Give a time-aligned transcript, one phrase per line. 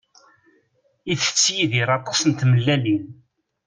[1.13, 3.05] Itett Yidir aṭas n tmellalin.